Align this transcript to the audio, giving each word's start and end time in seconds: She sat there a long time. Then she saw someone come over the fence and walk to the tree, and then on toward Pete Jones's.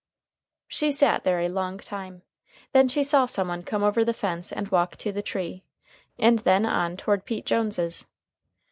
She 0.67 0.91
sat 0.91 1.23
there 1.23 1.41
a 1.41 1.47
long 1.47 1.77
time. 1.77 2.23
Then 2.71 2.87
she 2.87 3.03
saw 3.03 3.27
someone 3.27 3.61
come 3.61 3.83
over 3.83 4.03
the 4.03 4.15
fence 4.15 4.51
and 4.51 4.67
walk 4.69 4.95
to 4.95 5.11
the 5.11 5.21
tree, 5.21 5.63
and 6.17 6.39
then 6.39 6.65
on 6.65 6.97
toward 6.97 7.23
Pete 7.23 7.45
Jones's. 7.45 8.07